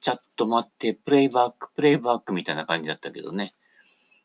[0.00, 3.54] チャット待って、プレイバック、プレイバックみたいな感じだったけどね。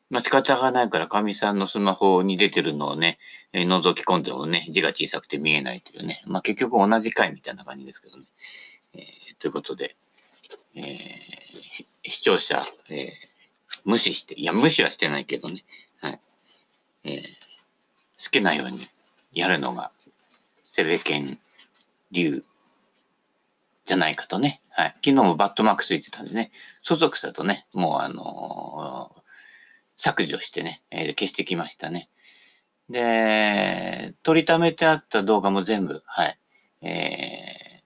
[0.10, 3.18] まあ仕方がないから、かみさんのスマホに出てるのをね、
[3.52, 6.22] えー覗き込んでもね、字が小さくて見えないというね。
[6.28, 8.24] まあ結局同じ回みたいな感じですけどね。
[8.94, 9.96] えーということで、
[10.76, 10.86] えー
[12.06, 12.58] 視聴者、
[12.90, 13.10] えー
[13.86, 15.64] 無視して、いや、無視はしてないけどね。
[16.00, 16.20] はい。
[17.06, 17.22] えー
[18.24, 18.80] 好きなように
[19.34, 19.92] やるのが、
[20.64, 21.40] セベケン
[22.12, 22.44] 流
[23.86, 24.62] じゃないかとね。
[24.70, 24.90] はい。
[25.04, 26.52] 昨日もバットマークついてたんでね。
[26.84, 29.24] 相続者とね、もうあのー
[29.96, 32.10] 削除してね、えー消してきましたね。
[32.90, 36.40] で、撮りためてあった動画も全部、はい。
[36.82, 37.82] え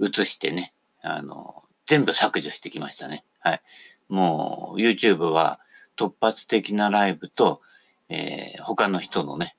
[0.00, 3.24] ー、映してね、あの全部削除してきましたね。
[3.40, 3.62] はい。
[4.08, 5.60] もう、YouTube は
[5.96, 7.60] 突発的なライブと、
[8.08, 9.56] えー他の人のね、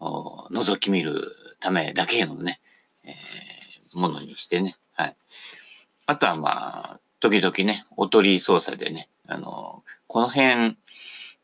[0.00, 2.60] 覗き見るためだけのね、
[3.04, 4.76] えーものにしてね。
[5.00, 5.16] はい。
[6.04, 10.76] あとはまあ、時々ね、おとり操作でね、あの、この辺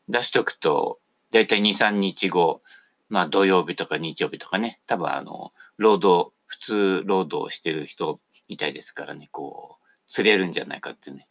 [0.09, 0.99] 出しとくと、
[1.31, 2.61] だいたい2、3日後、
[3.09, 11.21] まあ土曜日とか日曜日とかね、多分あの、労働、普通労働してる人みたいですからね、こう、釣れるんじゃないかってね、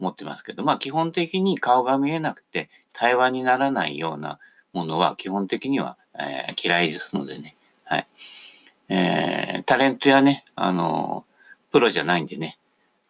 [0.00, 4.40] 思ってますけど、まあ基本的に顔が見えなくて対話にならないような
[4.72, 7.54] ものは基本的には、えー嫌いですのでね、
[7.84, 8.06] はい。
[8.88, 11.24] えータレントやね、あの、
[11.70, 12.58] プロじゃないんでね、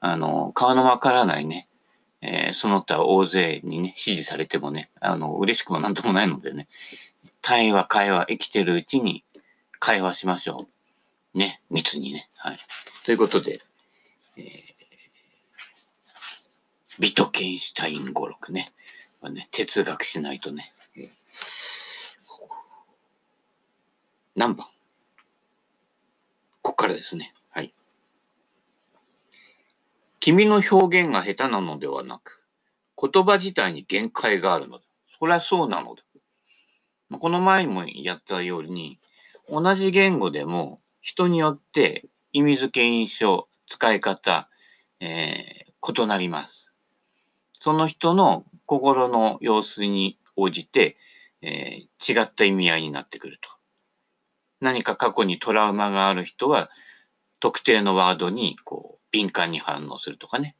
[0.00, 1.68] あの、顔のわからないね、
[2.20, 6.68] えーその他大勢にね、支持されてもね、あの、嬉しくもなんともないのでね、
[7.42, 9.24] 対話、会話、生きてるうちに
[9.78, 10.68] 会話しましょ
[11.34, 11.38] う。
[11.38, 12.28] ね、密にね。
[12.36, 12.58] はい。
[13.04, 13.58] ということで、
[14.36, 14.78] えー
[17.00, 18.72] ビトケンシュタイン語録ね。
[19.20, 20.68] はね哲学しないとね。
[20.96, 21.10] え
[24.34, 24.66] 何番？
[26.60, 27.32] ここからですね。
[27.50, 27.72] はい。
[30.28, 32.44] 君の表現が下手なのではなく、
[33.00, 34.84] 言葉自体に限界があるのだ。
[35.18, 36.02] それはそうなのだ。
[37.18, 38.98] この前もやったように、
[39.48, 44.50] 同じ言語でも人によって意味付け印象、使い方、
[45.00, 45.68] えー
[46.02, 46.74] 異なります。
[47.54, 50.98] その人の心の様子に応じて、
[51.40, 53.48] えー違った意味合いになってくると。
[54.60, 56.68] 何か過去にトラウマがある人は、
[57.40, 60.56] 特定のワードにこう敏感に反応するとかね。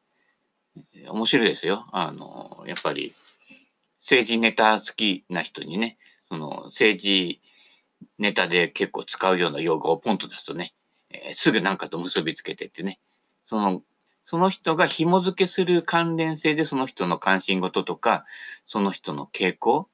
[1.09, 1.87] 面白いですよ。
[1.93, 3.13] あの、やっぱり
[3.99, 5.99] 政治ネタ好きな人にね、
[6.31, 7.41] その政治
[8.19, 10.75] ネタで結構使うような用語をポンと出すとね、
[11.11, 13.01] えーすぐなんかと結びつけてってね、
[13.45, 13.83] その、
[14.25, 18.25] その人が紐付けする関連性でその人の関心事とか、
[18.67, 19.89] その人の傾向、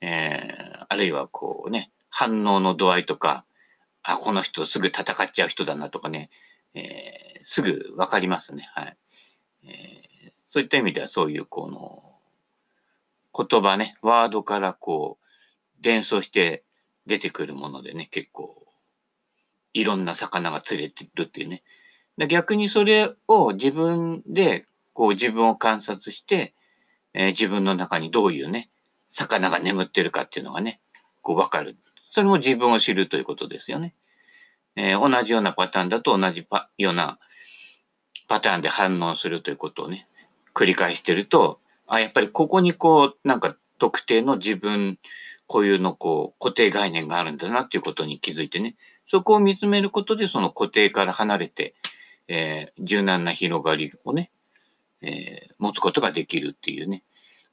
[0.00, 3.44] えーあるいはこうね、反応の度合いとか、
[4.02, 6.30] あ、この人すぐ戦っちゃう人だなとかね、
[6.76, 7.16] えー
[7.48, 8.68] すぐわかりますね。
[8.74, 8.96] はい。
[9.64, 10.06] えー
[10.48, 12.02] そういった意味ではそういうこの
[13.36, 16.64] 言葉ね、ワードからこう連想して
[17.06, 18.66] 出てくるものでね、結構
[19.74, 21.62] いろんな魚が釣れてるっていうね。
[22.16, 26.54] で逆にそれを自分でこう自分を観察して、
[27.12, 28.70] えー自分の中にどういうね、
[29.10, 30.80] 魚が眠ってるかっていうのがね、
[31.22, 31.76] こうわかる。
[32.10, 33.94] それも自分を知るということですよね。
[34.76, 36.46] えー同じようなパターンだと同じ
[36.78, 37.18] ような
[38.28, 40.06] パターンで反応するということをね、
[40.54, 44.98] 繰り返してると、あ、やっぱりここにこう、なんか特定の自分
[45.48, 48.76] 固有のこう固定概念があるんだなっていうことに気づいてね、
[49.08, 51.74] そこを見つめることでその固定から離れて、
[52.28, 54.30] えー柔軟な広がりをね、
[55.02, 57.02] えー持つことができるっていうね。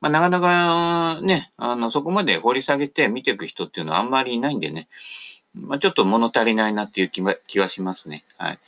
[0.02, 4.90] まあ、なかなかね、あの、そこまで掘り下げて見ていく人っていうのはあんまりいないんでね、
[5.54, 8.24] まあ、ちょっと物足りないなっていう気は気はしますね。
[8.38, 8.60] はい。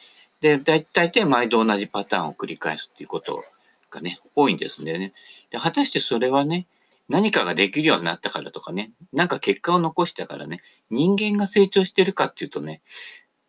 [0.42, 3.44] で、大体毎度同じパターンを繰り返すっていうこと
[3.90, 5.14] がね、多いんですね。
[5.50, 6.68] で、果たしてそれはね、
[7.08, 12.82] 何かができるようになったからとかね、なんか結果を残したからね、人間が成長してるかっていうとね、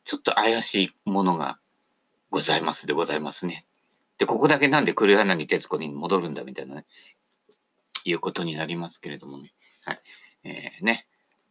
[0.04, 1.58] ちょっと怪しいものが
[2.30, 3.66] ございますでございますね。
[4.18, 6.86] で、ここだけなんで黒柳徹子に戻るんだみたいなね、
[8.04, 9.52] いうことになりますけれどもね。
[9.84, 9.98] はい。
[10.44, 11.06] えー、ね。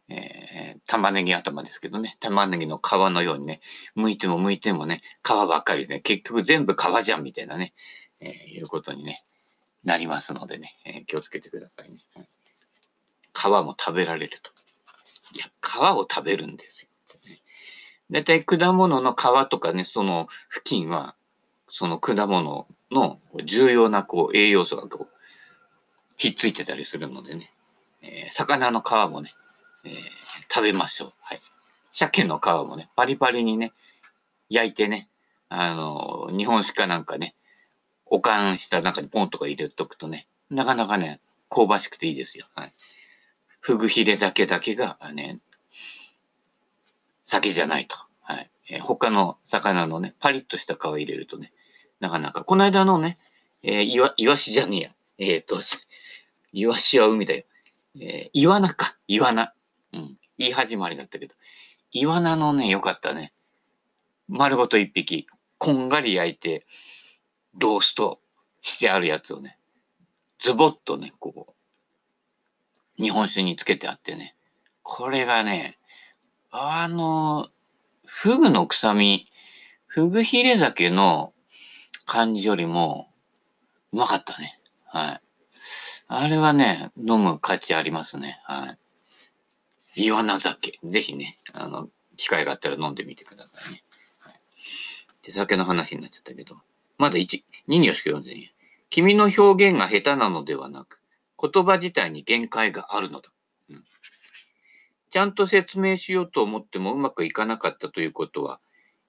[0.08, 2.16] えー、玉ねぎ頭ですけどね。
[2.20, 3.60] 玉ねぎの皮のようにね、
[3.96, 7.74] 剥いても剥いてもね、皮ばっかりで、ね、結局全部皮じゃんみたいなね、
[8.20, 9.24] えーいうことにね、
[9.84, 11.98] なりますのでね、えー、気をつけてくださいね。
[13.34, 14.50] 皮も食べられると。
[15.34, 16.88] いや、皮を食べるんですよ。
[18.10, 21.16] だいたい果物の皮とかね、その付近は、
[21.68, 25.14] その果物の重要なこう栄養素がこう、
[26.16, 27.52] ひっついてたりするのでね、
[28.02, 29.32] えー、魚の皮もね、
[29.86, 31.12] えー、食べましょう。
[31.20, 31.38] はい。
[31.90, 33.72] 鮭の皮もね、パリパリにね、
[34.50, 35.08] 焼いてね、
[35.48, 37.34] あの、日本酒かなんかね、
[38.04, 42.46] おかんした中にポンとか入れとくとね、なかなかね、香ばしくていいですよ。
[42.54, 42.72] はい。
[43.60, 45.40] フグヒレだけだけがね、
[47.22, 47.96] 酒じゃないと。
[48.20, 48.50] はい。
[48.70, 51.52] えー、他の魚のね、パリッとした皮入れるとね、
[52.00, 53.16] なかなか、この間のね、
[53.62, 54.90] えー、いわ、いわしじゃねえや。
[55.18, 55.60] えっ、ー、と、
[56.52, 57.44] いわしは海だよ。
[57.98, 58.96] えー、イワナか。
[59.08, 59.52] イワナ。
[59.92, 60.18] うん。
[60.38, 61.34] 言い始まりだったけど。
[61.92, 63.32] イワナのね、よかったね。
[64.28, 65.26] 丸ごと一匹、
[65.58, 66.66] こんがり焼いて、
[67.58, 68.20] ロースト
[68.60, 69.58] してあるやつをね、
[70.42, 71.54] ズボッとね、こ
[72.98, 74.34] う、日本酒につけてあってね。
[74.82, 75.78] これがね、
[76.50, 77.48] あの、
[78.04, 79.26] フグの臭み、
[79.86, 81.32] フグヒレ酒の
[82.04, 83.10] 感じよりも、
[83.92, 84.60] うまかったね。
[84.86, 85.20] はい。
[86.08, 88.40] あれはね、飲む価値ありますね。
[88.44, 88.78] はい。
[89.96, 90.78] イワナ酒。
[90.82, 93.82] ぜひね、あの、機会があったら飲んでみてくださいね。
[94.20, 94.34] はい。
[95.22, 96.56] で、酒の話になっちゃったけど、
[96.98, 98.54] まだ1、2行しか読んでない。
[98.90, 101.00] 君の表現が下手なのではなく、
[101.40, 103.30] 言葉自体に限界があるのだ。
[103.70, 103.84] うん。
[105.10, 108.60] ちゃんと説明しようと思ってもうまくいかなかったということは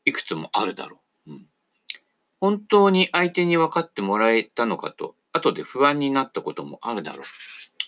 [0.05, 1.31] いくつもあるだろう。
[1.31, 1.49] うん。
[2.39, 7.25] 本当に相手に分かってもらえたのかと後で不安になったこともあるだろう。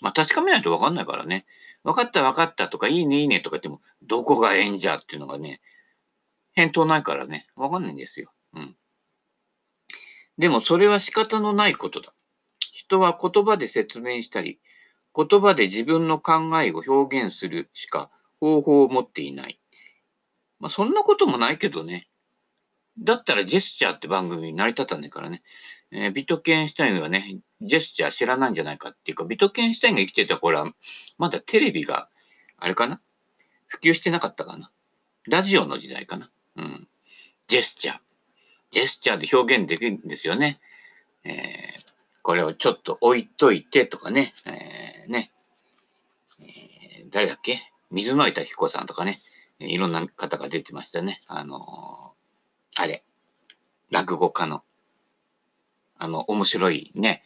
[0.01, 1.45] まあ確かめないとわかんないからね。
[1.83, 5.61] 分かった分かったとか、いいねいいねとか言っても、どこがええんじゃっていうのがね、
[6.53, 8.31] 返答ないからね、わかんないんですよ。
[8.53, 8.75] うん。
[10.37, 12.13] でもそれは仕方のないことだ。
[12.59, 14.59] 人は言葉で説明したり、
[15.15, 18.09] 言葉で自分の考えを表現するしか
[18.39, 19.59] 方法を持っていない。
[20.59, 22.07] まあそんなこともないけどね。
[22.97, 25.43] だったらジェスチャーって番組に成り立たないからね。
[25.91, 30.73] えー、ビトケンシュタインはね、ジェスチャー知らないんじゃないかっていうか、ビトケンシュタインが生きてた頃は、
[31.17, 32.09] まだテレビが、
[32.57, 33.01] あれかな？
[33.67, 34.71] 普及してなかったかな？
[35.27, 36.29] ラジオの時代かな？
[36.57, 36.87] うん。
[37.47, 37.97] ジェスチャー。
[38.71, 40.59] ジェスチャーで表現できるんですよね。
[41.23, 41.33] えー、
[42.21, 44.31] これをちょっと置いといてとかね。
[44.45, 45.31] えー、ね。
[46.41, 47.59] えー、誰だっけ？
[47.91, 49.19] 水野板彦さんとかね。
[49.59, 51.19] いろんな方が出てましたね。
[51.27, 53.03] あのー、あれ。
[53.91, 54.63] 落語家の。
[55.99, 57.23] あの、面白いね。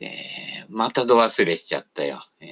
[0.00, 2.22] えー、また度忘れしちゃったよ。
[2.40, 2.48] えー、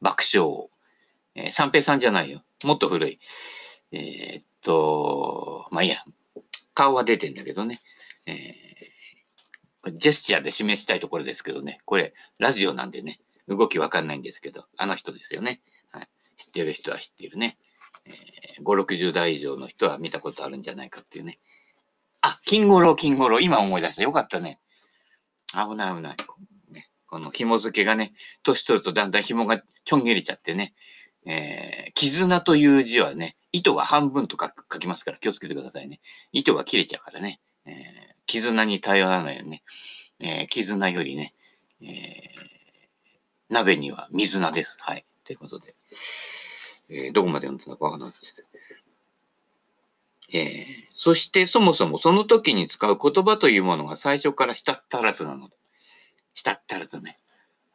[0.00, 0.68] 爆笑。
[1.36, 2.42] えー、三平さんじゃないよ。
[2.64, 3.20] もっと古い。
[3.92, 5.98] えー、っと、まあいいや。
[6.74, 7.78] 顔は出てんだけどね。
[8.26, 11.78] えー、ジェスチャーで示したいところですけどね。
[11.84, 13.20] これ、ラジオなんでね。
[13.46, 15.60] 動きわかんないんですけど、あの人ですよね。
[15.92, 16.08] はい。
[16.36, 17.56] 知ってる人は知ってるね。
[18.04, 21.38] えー、5、60代以上の人は見たことあるんじゃないかっていうね。
[22.20, 23.40] あ、金五郎、金五郎。
[23.40, 24.02] 今思い出した。
[24.02, 24.58] よかったね。
[25.52, 26.16] 危ない危ない。
[26.72, 28.12] ね、この紐付けがね、
[28.42, 30.74] 年取るとだんだん紐がちょん切れちゃってね。
[31.26, 36.00] えー、絆という字はね、糸が半分とか書きますから気をつけてくださいね。
[36.32, 37.40] 糸が切れちゃうからね。
[37.66, 37.74] えー、
[38.26, 39.62] 絆に頼らないよね。
[40.20, 41.34] えー、絆よりね、
[41.82, 41.88] えー、
[43.50, 44.76] 鍋には水菜です。
[44.80, 45.06] はい。
[45.24, 45.74] ということで。
[46.90, 48.47] えー、どこまで読んでたのかわからなかったです。
[50.32, 55.48] えー、そしてそもそもその時に使う言葉というものが最初からしたったらずなの、
[56.34, 57.16] したったらずね。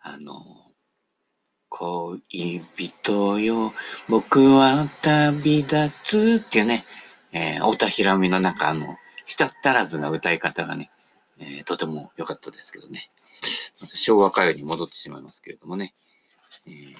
[0.02, 0.64] あの、
[1.70, 2.22] 恋
[2.76, 3.74] 人よ、
[4.08, 6.86] 僕は旅立つっていうね、
[7.32, 10.92] えー、太田ひらみの中の、したったらずな歌い方がね、
[11.40, 13.10] えー、とても良かったですけどね。
[13.96, 15.94] 昭和歌謡に戻ってしまいますけれどもね。
[16.68, 16.96] えー、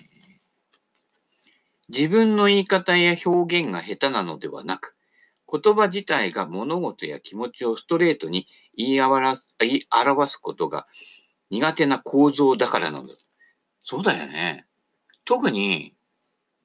[1.90, 4.96] 自分の言い方や表現が下手なのではなく、
[5.54, 10.88] 言葉自体が物事や気持ちをストレートに言い表す言い表すことが
[11.52, 13.10] 苦手な構造だからなの。
[13.84, 14.66] そうだよね。
[15.26, 15.94] 特に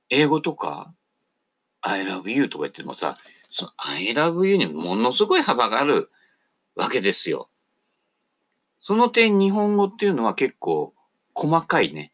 [0.09, 0.95] 英語とか
[1.83, 3.16] I love you とか言ってもさ、
[3.50, 6.11] その I love you にものすごい幅がある
[6.75, 7.50] わけですよ。
[8.80, 10.95] その点日本語っていうのは結構
[11.35, 12.12] 細かいね、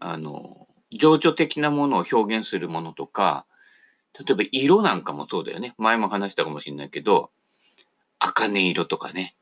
[0.00, 3.46] あの、情緒的なものを表現するものとか、
[4.18, 5.74] 例えば色なんかもそうだよね。
[5.78, 7.30] 前も話したかもしれないけど、
[8.18, 9.36] 茜色とかね、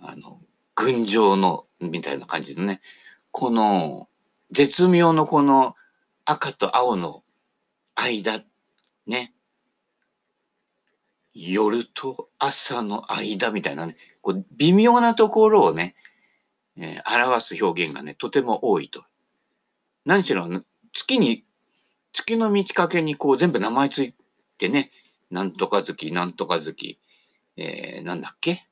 [0.00, 0.40] あの、
[0.74, 2.80] 群青の、みたいな感じのね、
[3.30, 4.08] この、
[4.50, 5.74] 絶妙のこの
[6.24, 7.22] 赤と青の
[7.94, 8.44] 間、
[9.06, 9.32] ね、
[11.34, 15.94] 夜と朝の間みたいなね、こう微妙なところをね、
[16.76, 19.04] えー、表す表現がね、とても多いと。
[20.04, 20.48] 何しろ、
[20.92, 21.44] 月に、
[22.16, 24.14] 月の満ち欠けにこう全部名前つい
[24.56, 24.90] てね、
[25.30, 26.98] なんとか月、なんとか月、
[27.56, 28.66] えー、なんだっけ？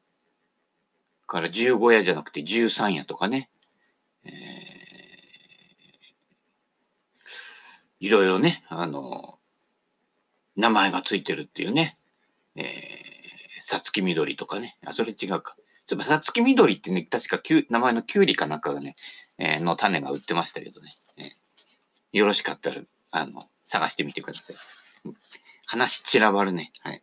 [1.26, 3.50] から15夜じゃなくて13夜とかね、
[4.24, 4.32] えー、
[8.00, 9.38] いろいろね、あの、
[10.56, 11.98] 名前がついてるっていうね、
[12.56, 12.64] えー、
[13.62, 15.56] さつきみどりとかね、あ、それ違うか。
[15.86, 18.94] そういえば、さつきみどりってね、確かきゅ名前のきゅうりかなんかがね、
[19.38, 21.26] えー、の種が売ってましたけどね、えー、
[22.12, 22.80] よろしかったら、
[23.16, 24.56] あの、探してみてください。
[25.66, 26.72] 話散らばるね。
[26.80, 27.02] はい。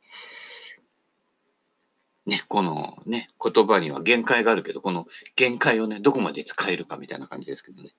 [2.25, 7.91] ね、このね、言葉には限界があるけど、この限界をね、どこまで使えるかみたいな感じですけどね。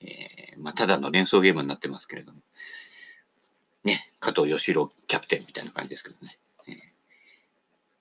[0.00, 2.40] えー、まあ、ただの連想ゲームになってますけれども。
[3.82, 6.38] ね、加藤義郎キャプテンみたいな感じですけどね。
[6.68, 6.74] えー、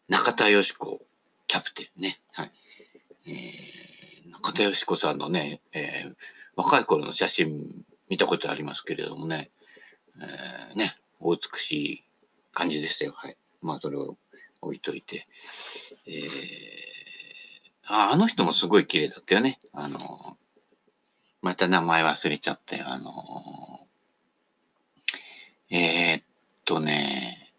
[0.09, 1.01] 中田義子
[1.47, 2.19] キャプテンね。
[2.33, 2.51] はい。
[3.27, 6.15] えー、中田義子さんのね、えー、
[6.57, 9.51] 若い頃の写真見たことありますけれどもね、
[10.19, 12.03] えー、ね、お美しい
[12.51, 13.13] 感じでしたよ。
[13.15, 13.37] はい。
[13.61, 14.17] まあ、それを
[14.61, 15.27] 置いといて。
[16.07, 16.27] えー、
[17.87, 19.59] あ、あの人もすごい綺麗だったよね。
[19.73, 19.99] あの、
[21.41, 22.85] また名前忘れちゃったよ。
[22.87, 23.11] あの、
[25.69, 26.23] えー、っ
[26.65, 27.51] とね、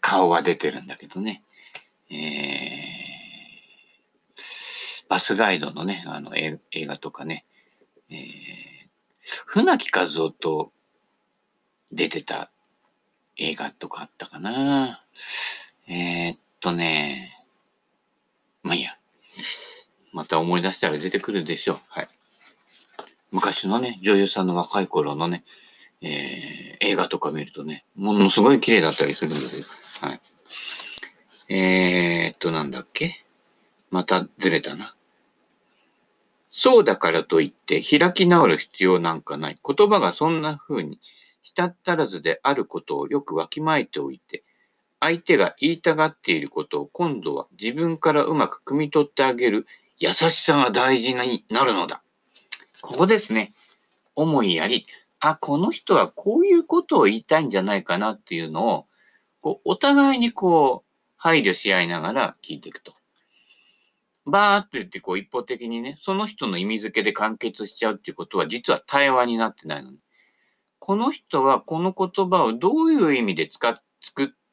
[0.00, 1.42] 顔は出てるんだけどね。
[2.10, 7.44] えー、バスガイドのね、あの映画とかね、
[8.10, 8.18] えー、
[9.26, 10.72] 船木和夫と
[11.92, 12.50] 出てた
[13.36, 15.04] 映画とかあったかな。
[15.88, 17.44] えー、っとね、
[18.62, 18.96] まあいいや。
[20.12, 21.78] また思い出したら出てくるでしょう。
[21.88, 22.06] はい。
[23.30, 25.44] 昔のね、女優さんの若い頃のね、
[26.00, 30.08] えー、映画とか見るとね、ものすごい綺麗だったりするんですよ。
[30.08, 30.20] はい。
[31.54, 33.24] えー、っと、なんだっけ？
[33.90, 34.95] またずれたな。
[36.58, 39.58] そうだからといって開き直る必要なんかない。
[39.62, 40.98] 言葉がそんな風に
[41.42, 44.42] したったらずであることをよくわきまえておいて、
[44.98, 49.66] 相手が言いたがっていることを今度は自分からうまく汲み取ってあげる
[49.98, 52.02] 優しさが大事になるのだ。
[52.80, 53.52] ここですね。
[54.14, 54.86] 思いやり。
[55.20, 58.86] あ、この人はこういうことを言いたいんじゃないかなっていうのを、
[59.42, 62.94] こうお互いにこう、配慮し合いながら聞いていくと。
[64.26, 69.98] バーっと言ってこう一方的にね、その人の意味付けで完結しちゃうっていうことは実は対話になってないのに。
[70.78, 73.74] この人はこの言葉をどういう意味で使っ、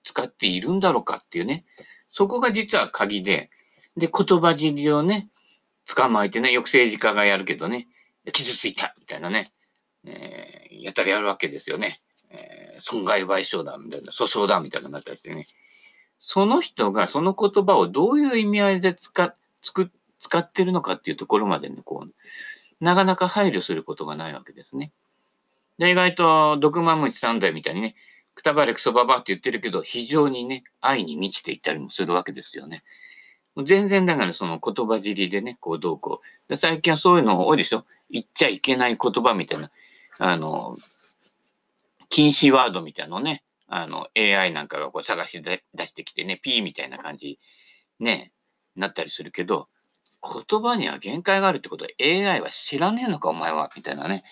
[0.03, 1.65] 使っているんだろうかっていうね。
[2.11, 3.49] そこが実は鍵で、
[3.97, 5.29] で、言葉尻をね、
[5.85, 7.87] 捕まえてね、よく政治家がやるけどね、
[8.31, 9.51] 傷ついたみたいなね、
[10.05, 11.99] えー、やたらやるわけですよね。
[12.31, 15.45] えー、損害賠償だみたいな、訴訟だみたいななったりしてね。
[16.19, 19.89] その人がその言葉をどういう意味合いで使っ、使
[20.19, 22.13] 使ってるのかっていうところまでね、こう、
[22.83, 24.91] なかなか配慮することがないわけですね。
[25.77, 27.95] で、意外と、毒まむち三代みたいにね、
[28.35, 32.83] くたばれくそばばって言ってるけど、非常にね、愛に満ちていったりもするわけですよね。
[33.65, 36.49] 全然だからその言葉尻でね、こうどうこう。
[36.49, 39.69] で最近はそういうの多いでしょ言っちゃいけない言葉みたいな、
[40.19, 40.75] あの、
[42.09, 47.39] 禁止ワードみたいなのね、あの、AI なんかがこう探し出してきてね、P みたいな感じ、
[47.99, 48.31] ね、
[48.75, 49.67] なったりするけど、
[50.23, 54.23] 言葉には限界があるってことは AI は知らねえのかお前は、みたいなね。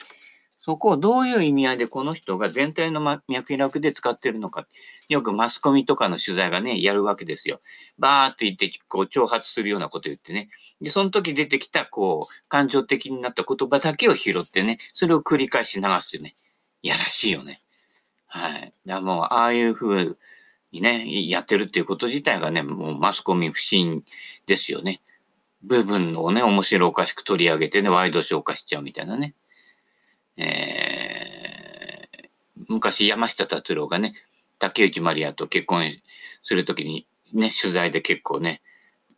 [0.64, 4.68] そこをどういう意味合いでこの人が全体の脈絡で使ってるのか。
[5.10, 7.62] よくマスコミとかの取材がね、やるわけですよ。
[7.98, 10.50] バーって言って、こう、挑発するようなこと言ってね。
[10.80, 16.36] で、その時出てきた、こう、感情的になった言葉だけを拾ってね、それを繰り返し流すってね、
[16.84, 17.60] やらしいよね。
[18.28, 18.74] はい。
[18.86, 20.16] だからもう、ああいう風に
[20.80, 24.06] ね、やってるっていうこと自体がね、もうマスコミ不信
[24.46, 25.02] ですよね。
[25.64, 29.36] 部分をね、面白おかしく取り上げてね、ワイドショー化しちゃうみたいなね。
[30.38, 34.14] えー、昔山下達郎がね、
[34.60, 35.92] 竹内まりやと結婚
[36.42, 38.62] するときにね、取材で結構ね、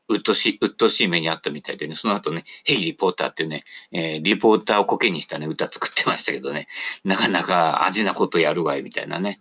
[0.10, 6.68] うっとし、うっとしい目にあったみたいでね、その後ね、ヘイリポーターっていうね、えー、リポーターをコケにしたね、歌作ってましたけどね、
[7.04, 9.40] なかなか味なことやるわい、みたいなね。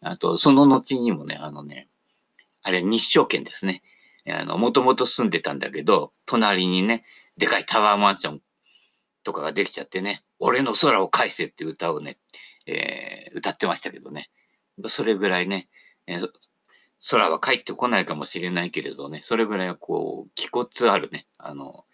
[0.00, 1.88] あと、その後にもね、あのね、
[2.62, 3.82] あれ、日照圏ですね。
[4.28, 7.04] あの、もともと住んでたんだけど、隣にね、
[7.36, 8.42] でかいタワーマンション
[9.22, 12.18] とかができちゃってね、俺の空を返せって歌をね、
[12.66, 14.28] えー、歌ってましたけどね。
[14.88, 15.68] それぐらいね、
[16.06, 16.28] えー、
[17.10, 21.84] 空は帰ってこないかもしれないけれどね、それぐらいこう、気骨あるね、あの、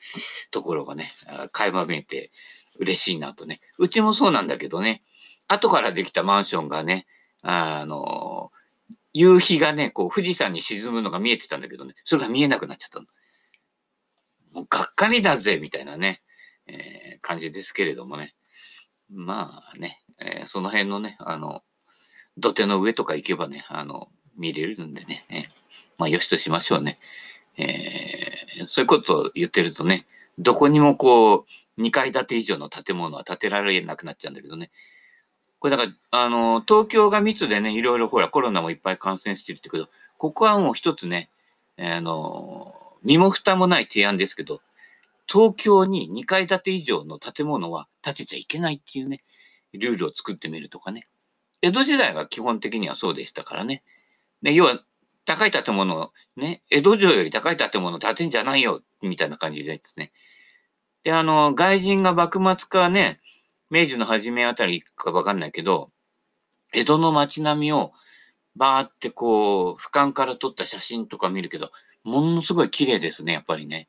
[0.51, 1.11] ところがね、
[1.53, 2.31] 垣間見えて
[2.79, 3.61] 嬉しいなとね。
[3.79, 5.03] うちもそうなんだけどね、
[5.49, 7.07] 後からできたマンションがね、
[7.43, 8.51] あの、
[9.13, 13.07] 夕日がね、こう富士山に沈むのが見えてたんだけどね、それが見えなくなっちゃったの。
[14.55, 16.23] もうがっかりだぜ、みたいなね、
[16.67, 18.35] えー、感じですけれどもね。
[19.11, 21.63] まあね、えー、その辺のね、あの、
[22.39, 25.45] 土手の上とか行けばね、あの、見れるんでね、えー、
[25.99, 26.99] まあよしとしましょうね。
[27.59, 30.07] えー、そういうことを言ってるとね、
[30.39, 31.45] どこにもこう、
[31.79, 34.71] 2階建て以上の建物は建てられなくなっちゃうんだけどね。
[35.63, 39.89] これだから、あの、東京が密でね、いろいろほらコロナもいっぱい感染してるってけど、
[40.19, 41.31] ここはもう一つね、
[41.79, 44.61] あの、身も蓋もない提案ですけど、
[45.29, 49.23] 東京に2階建て以上の建物は建てちゃいけないっていうね、
[49.73, 51.07] ルールを作ってみるとかね。
[51.63, 53.85] 江戸時代は基本的にはそうでしたからね。
[54.43, 54.81] で要は、
[55.25, 60.11] 高い建物ね、江戸城より高い建物建てんじゃないよ、みたいな感じですね。
[61.05, 63.21] で、あの、外人が幕末からね、
[63.73, 65.91] 明治の初めあたりかわかんないけど、
[66.75, 67.93] 江戸の街並みを
[68.55, 71.71] バーってこう、俯瞰から撮った写真とか見るけど、
[72.05, 73.89] ものすごい綺麗ですね、やっぱりね。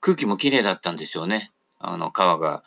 [0.00, 1.52] 空気も綺麗だったんでしょうね。
[1.78, 2.64] あの、川が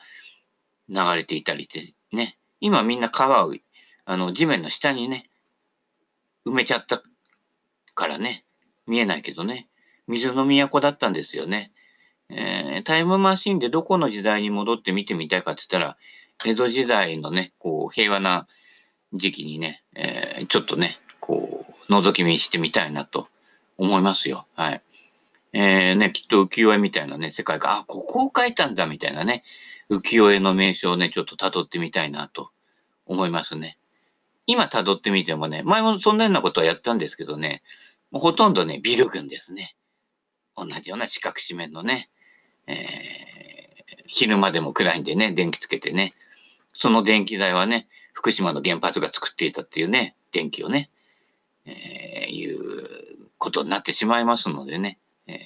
[0.89, 2.39] 流れていたりしてね。
[2.59, 3.53] 今みんな川を、
[4.05, 5.29] あの、地面の下にね、
[6.47, 7.03] 埋めちゃった
[7.93, 8.45] からね、
[8.87, 9.69] 見えないけどね。
[10.07, 11.71] 水の都だったんですよね。
[12.29, 15.97] えー、タイムマシンでどこの時代に戻って見てみたいかって言ったら、
[16.45, 18.47] 江戸時代のね、こう、平和な
[19.13, 23.27] 時期にね、えー、ちょっとね、こう、覗き見してみたいなと
[23.77, 24.47] 思いますよ。
[24.55, 24.81] はい。
[25.53, 29.43] えー、ね、きっと浮世絵みたいなね、世界が、あ、ここを描いたんだみたいなね、
[29.89, 32.49] 浮世絵の名称をね、ちょっと辿ってみたいなと
[33.05, 33.77] 思いますね。
[34.47, 37.63] 今辿ってみてもね、前もそんなようなことはやったんですけどね、
[38.11, 39.75] もうほとんどね、ビル群ですね。
[40.55, 42.09] 同じような四角四面のね、
[42.67, 42.77] えー、
[44.07, 46.13] 昼間でも暗いんでね、電気つけてね、
[46.73, 50.89] その電気代はね、福島の原発が作っていたっていうね、電気をね、
[51.65, 55.37] えー、いうことになってしまいますのでね、えー、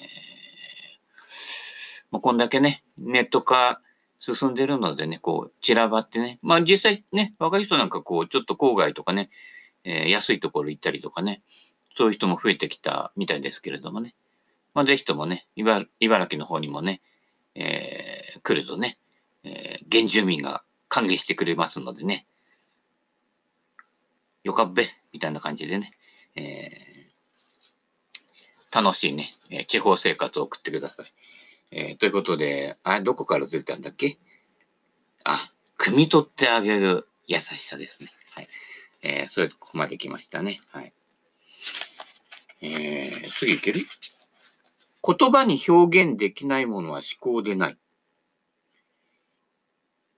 [2.10, 3.80] ま、こんだけね、ネット化
[4.18, 9.30] 進んでるのでね、こう、散らばってね、まあ実際ね、若い人なんかこう、ちょっと郊外とかね、
[9.84, 11.42] えー、安いところ行ったりとかね、
[11.96, 14.14] そういう人も増えてきたみたいですけれどもね、
[14.74, 17.00] まあぜひともね、茨城の方にもね、
[17.54, 18.98] えー、来るとね、
[19.44, 22.26] えー、原住民が歓迎してくれますのでね、
[24.44, 25.92] よかっべ、みたいな感じでね、
[26.34, 31.12] えー、楽しいね、え地方生活を送ってください。
[31.72, 34.18] え、ということで、あ、どこからずれたんだっけ？
[35.24, 38.10] あ、汲み取ってあげる優しさですね。
[38.34, 38.48] はい。
[39.02, 40.58] えー、それここまで来ましたね。
[40.70, 40.92] はい。
[42.62, 43.80] えー、次いける？
[45.02, 47.78] 言葉に表現できないものは思考でない。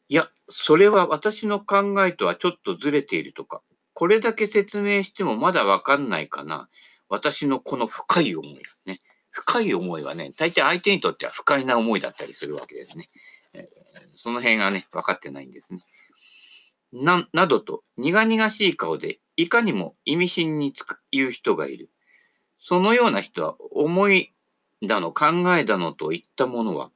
[0.09, 3.63] いや、それは私の考えとはちょっとずれているとか、
[3.95, 6.69] これだけ説明してもまだわかんないかな。
[7.09, 9.01] 私のこの深い思いがね。
[9.31, 13.09] 深い思いはね、大体相手にとっては不快な思いだったりするわけですね。
[13.55, 13.63] えー、
[14.17, 15.81] その辺がね、分かってないんですね。
[16.93, 20.75] な、などと苦々しい顔でいかにも意味深に
[21.11, 21.91] 言う人がいる。
[22.59, 24.33] そのような人は思い
[24.83, 26.91] だの考えだのといったものは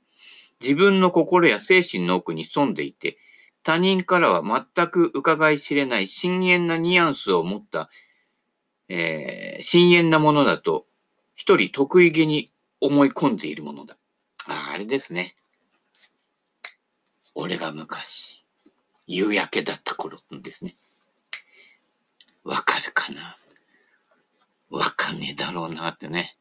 [0.61, 3.19] 自分の心や精神の奥に潜んでいて
[3.67, 4.43] 他人からは
[4.75, 7.91] 全く伺い知れない深遠なニュアンスを持った、
[8.89, 10.87] えー、深遠なものだと、
[11.35, 12.49] 一人得意げに
[12.81, 13.97] 思い込んでいるものだ。
[14.49, 15.35] ああれですね。
[17.35, 18.47] 俺が昔、
[19.09, 20.77] 夕焼けだった頃ですね。
[22.45, 23.37] わかるかな？
[24.71, 26.37] わかんねえだろうなってね。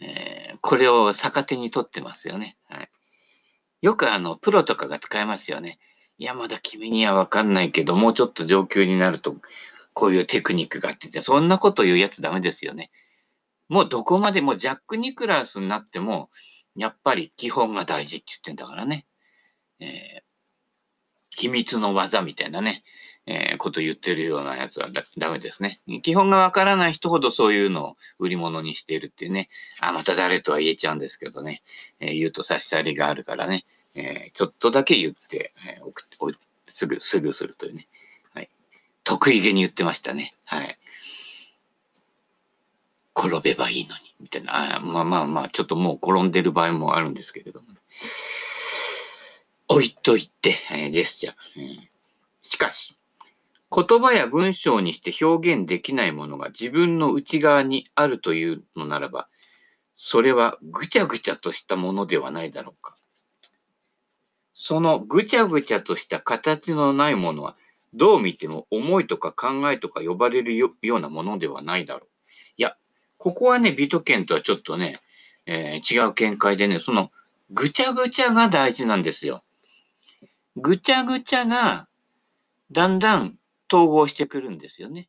[0.00, 2.56] えー、これを逆手に取ってますよね。
[2.68, 2.88] はい。
[3.82, 5.78] よくあの、プロとかが使えますよね。
[6.18, 9.36] いや、まだ君にはわかんないけど、もうちょっと上級になると、
[9.92, 12.90] こういうテクニックがあってて、そんなこと言うやつダメですよね。
[13.68, 16.30] もうどこまでもジャック・ニクラスになっても、
[16.74, 19.06] やっぱり基本が大事って言ってんだからね。
[19.80, 20.22] えー、
[21.36, 22.82] 秘密の技みたいなね、
[23.30, 25.78] えー、こと言ってるようなやつはだダメですね。
[26.02, 29.50] 基本がわからない人ほどそういうのを売り物にしているっていうね。
[29.80, 31.62] あ、また誰とは言えちゃうんですけどね。
[32.00, 33.64] えー、言うと差し障りがあるからね。
[33.94, 36.36] えー、ちょっとだけ言って、えー、
[36.68, 37.86] すぐ、すぐするというね。
[38.32, 38.48] はい。
[39.04, 40.34] 得意げに言ってましたね。
[40.46, 40.78] はい。
[43.14, 44.76] 転べばいいのに、みたいな。
[44.76, 47.78] あまあまあまあ、ちょっともう転んでる場合もあるんですけれども、ね。
[49.68, 51.88] 置いといて、えー、ジェスチャー、えー。
[52.40, 52.97] しかし、
[53.70, 59.28] 言葉や文章にして表現できないものが自分の内側にあるというのならば、
[59.96, 62.96] それはぐちゃぐちゃとしたものではないだろうか。
[64.54, 67.56] そのぐちゃぐちゃとした形のないものは
[67.94, 72.08] どう見ても思いとか考えとか呼ばれるようなものではないだろう。
[72.56, 72.76] いや、
[73.18, 74.98] ここはね、美徳圏とはちょっとね、
[75.46, 77.10] えー、違う見解でね、その
[77.50, 79.42] ぐちゃぐちゃが大事なんですよ。
[80.56, 81.88] ぐちゃぐちゃが
[82.70, 83.37] だんだん
[83.72, 85.08] 統合してくるんですよね。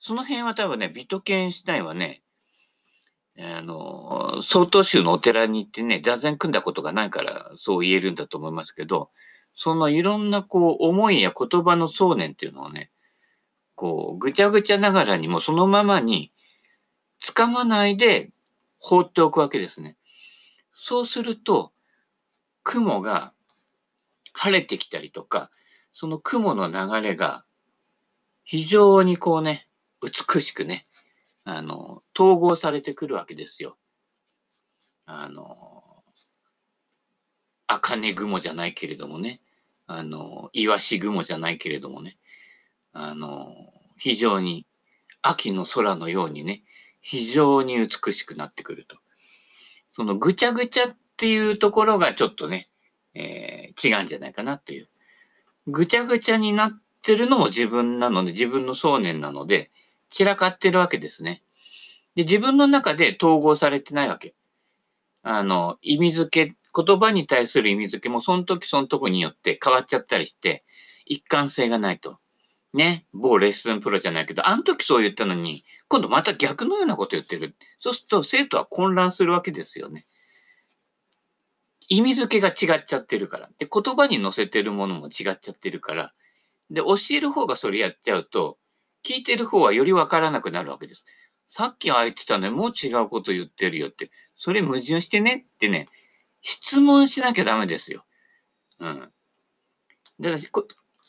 [0.00, 2.22] その辺は多分ね、美徳圏自体はね、
[3.38, 9.10] あの、曹洞宗のお寺に行ってね、座禅組んだことがないからそう言えるんだと思いますけど、
[9.52, 12.90] そのいろんなこう思いや言葉の想念っていうのをね、
[13.74, 16.32] こうぐちゃぐちゃながらにもそのままに
[17.22, 18.30] 掴まないで
[18.78, 19.96] 放っておくわけですね。
[20.72, 21.72] そうすると、
[22.62, 23.32] 雲が
[24.32, 25.50] 晴れてきたりとか、
[25.92, 27.44] その雲の流れが
[28.50, 29.68] 非常にこうね、
[30.00, 30.86] 美しくね、
[31.44, 33.76] あの、統合されてくるわけですよ。
[35.04, 35.44] あの、
[37.66, 39.40] 茜雲じゃないけれどもね、
[39.86, 42.16] あの、イワシ雲じゃないけれどもね、
[42.94, 43.54] あの、
[43.98, 44.66] 非常に
[45.20, 46.62] 秋の空のようにね、
[47.02, 48.96] 非常に美しくなってくると。
[49.90, 52.66] そのぐちゃぐちゃっていうところがちょっとね、
[53.12, 54.88] えー、違うんじゃないかなという。
[55.66, 56.70] ぐちゃぐちゃになっ
[57.08, 59.70] てるのも自分なので、自分の想念なので、
[60.10, 61.42] 散らかってるわけですね。
[62.14, 64.34] で、自分の中で統合されてないわけ。
[65.22, 70.64] あの、意味付け、言葉に対する意味付けもその時その時によって変わっちゃったりして、
[71.06, 72.18] 一貫性がないと。
[72.74, 77.54] ね、某レッスンプロじゃないけど、あの時そう言ったのに、今度また逆のようなこと言ってる。
[77.80, 80.04] そうすると生徒は混乱するわけですよね。
[81.88, 83.48] 意味付けが違っちゃってるから。
[83.58, 86.12] で、言葉に載せてるものも違っちゃってるから。
[86.70, 88.58] で、教える方がそれやっちゃうと、
[89.04, 91.06] 聞いてる方はよりわからなくなるわけです。
[91.46, 94.10] さっきああ言ってたのにもう違うこと言ってるよって。
[94.36, 95.88] それ矛盾してねってね、
[96.42, 98.04] 質問しなきゃダメですよ。
[98.78, 99.00] うん。
[100.20, 100.62] だから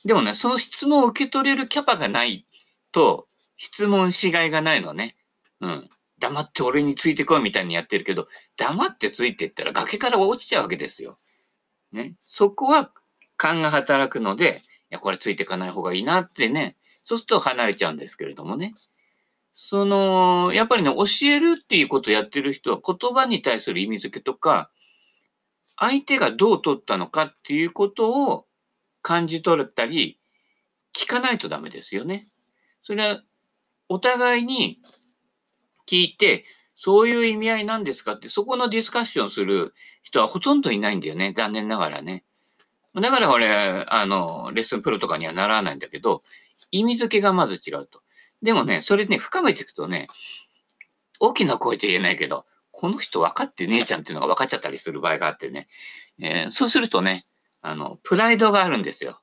[0.06, 2.46] でもね、その質問を受け取れるキャパがない
[2.92, 5.16] と、質問しがいがないのね。
[5.60, 5.90] うん。
[6.20, 11.20] 黙って俺についてこいみたいにやってるけど、黙ってついてったら崖から落ちちゃうわけですよ。
[11.92, 12.16] ね。
[12.22, 12.92] そこは
[13.36, 16.78] 勘が働くので、や、これついていかない方がいいなってね。
[17.06, 18.74] そうすると離れちゃうんですけれどもね。
[19.54, 24.72] その、やっぱりね、教えるっていうことをやってる人は言葉に対する意味付けとか、
[25.78, 28.46] 相手がどう取ったのかっていうことを
[29.02, 30.20] 感じ取ったり、
[30.96, 32.26] 聞かないとダメですよね。
[32.84, 33.24] それは、
[33.88, 34.80] お互いに
[35.90, 39.74] 聞いて、そういう意味合いなんですかって、そこのディスカッションする
[40.04, 41.34] 人はほとんどいないんだよね。
[41.36, 42.24] 残念ながらね。
[42.96, 46.24] だから俺、あの、レッスンプロとかにはならないんだけど、
[46.72, 48.02] 意味付けがまず違うと。
[48.42, 50.08] でもね、それね、深めていくとね、
[51.20, 55.68] 大きな声で言えないけど、この人分かってねえじゃんっていうのが分かっちゃったりする場合があってね。
[56.20, 57.26] えー、そうするとね、
[57.62, 59.22] あの、プライドがあるんですよ。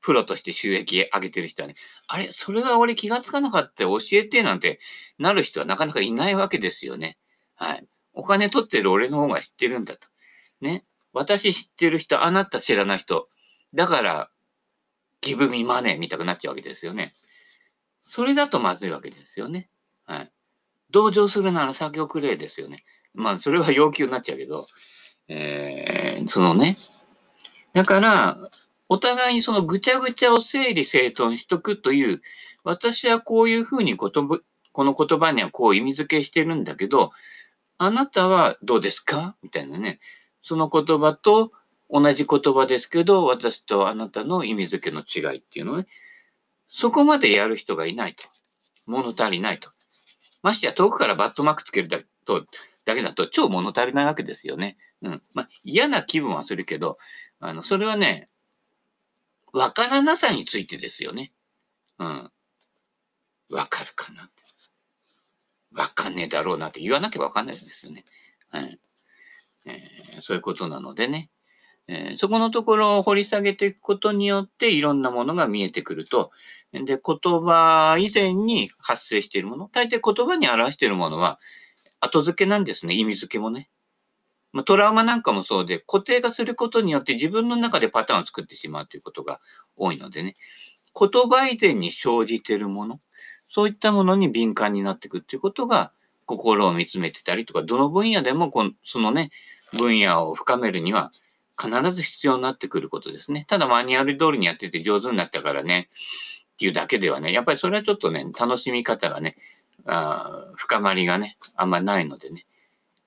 [0.00, 1.74] プロとして収益上げてる人はね、
[2.06, 4.80] あれ、それが俺気がつかなかった教えてなんて
[5.18, 7.18] なる人はなかなかいないわけですよね。
[7.56, 7.86] はい。
[8.14, 10.08] お金取ってる俺の方が知ってるんだと。
[10.60, 10.82] ね。
[11.12, 13.28] 私知ってる人、あなた知らない人。
[13.74, 14.30] だから、
[15.20, 17.14] ギブミマネー見たくなっちゃうわけですよね。
[18.00, 19.68] それだとまずいわけですよね。
[20.06, 20.32] はい。
[20.90, 22.84] 同情するなら先送れですよね。
[23.14, 24.66] まあ、それは要求になっちゃうけど、
[25.28, 26.76] えー、そのね、
[27.72, 28.38] だから、
[28.88, 32.22] お互いにそのぐちゃぐちゃを整理整頓しとくという、
[32.64, 34.40] 私はこういうふうに言葉、
[34.72, 37.12] この言葉にはこう意味付けしてるんだけど、
[37.76, 39.36] あなたはどうですか？
[39.42, 39.98] みたいなね。
[40.48, 41.52] その言葉と
[41.90, 45.86] 同じ言葉ですけど、私とあなたの意味付けの違いっていうのね。
[46.68, 48.24] そこまでやる人がいないと。
[48.86, 49.68] 物足りないと。
[50.42, 52.46] ましてや遠くからバットマークつけるだと
[52.86, 54.78] だけだと超物足りないわけですよね。
[55.02, 55.22] うん。
[55.34, 56.96] まあ、嫌な気分はするけど、
[57.40, 58.30] あの、それはね、
[59.52, 61.34] わからなさについてですよね。
[61.98, 62.30] うん。
[63.50, 64.30] わかるかな。
[65.74, 68.06] わかんねえだろうなって言わなきゃわかんないですよね。
[68.48, 68.80] はい。
[69.68, 71.30] えー、そういうことなのでね。
[71.90, 76.30] えー、そこのところを掘り下げていくことによっていろんなものが見えてくると。
[76.72, 79.68] で、言葉以前に発生しているもの。
[79.68, 81.38] 大抵言葉に表しているものは
[82.00, 82.94] 後付けなんですね。
[82.94, 83.70] 意味付けもね。
[84.52, 89.40] まあ、トラウマなんかもそうで、固定化することによって自分の中でパターンを作ってしまうということが
[89.76, 90.36] 多いのでね、
[90.98, 93.00] 言葉以前に生じているもの、
[93.50, 95.92] そういったものに敏感になっていくっていうことが、
[96.26, 99.30] 心を見つめてたりとか、どの分野でもこの、そのね、
[99.76, 101.10] 分野を深めるには
[101.60, 103.44] 必ず必要になってくることですね。
[103.48, 105.88] ただマニュアル通りにやってて上手になったからね、
[106.54, 109.36] っていうだけではね、やっぱりそれはちょっとね、楽しみ方がね、
[109.86, 112.46] あ深まりがね、あんまないのでね、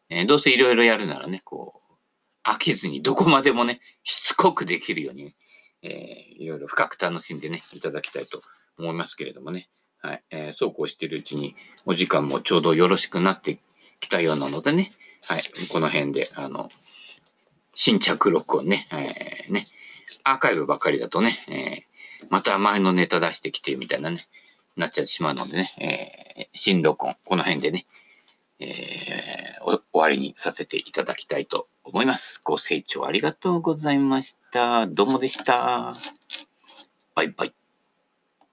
[0.10, 1.80] えー、どうせいろいろやるならね、こ
[2.45, 5.34] う、飽きずにどこまでもね、しつこくできるように、
[5.84, 8.41] えー、いろいろ深く楽しんでね、いただきたいと
[8.78, 9.69] 思いますけれどもね。
[10.00, 10.24] はい。
[10.32, 13.60] えー、そうこうしてるうちに、お時間もちょうどよろしくなって
[14.01, 14.89] きたようなのでね。
[15.27, 15.41] はい。
[15.71, 16.67] この辺で、あの、
[17.73, 19.65] 新着録をね、えー、ね、
[20.23, 24.17] アーカイブばっかりだとね、えー、また前のネタ出してきてみたいなね、
[24.75, 27.85] なっちゃってしまうのでね、えー、新録音、この辺でね、
[28.59, 32.41] えー、終わりにさせていただきたいと思います。
[32.43, 34.87] ご清聴ありがとうございました。
[34.87, 35.93] どうもでした。
[37.15, 37.61] バイバイ。